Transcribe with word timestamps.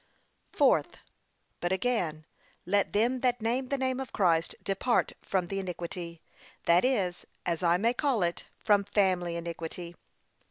Fourth, 0.51 0.97
But 1.59 1.71
again, 1.71 2.25
let 2.65 2.91
them 2.91 3.19
that 3.19 3.39
name 3.39 3.67
the 3.67 3.77
name 3.77 3.99
of 3.99 4.11
Christ 4.11 4.55
depart 4.63 5.11
from 5.21 5.45
the 5.45 5.59
iniquity, 5.59 6.23
that 6.63 6.83
is, 6.83 7.27
as 7.45 7.61
I 7.61 7.77
may 7.77 7.93
call 7.93 8.23
it, 8.23 8.45
from 8.57 8.83
FAMILY 8.83 9.35
INIQUITY. 9.35 9.95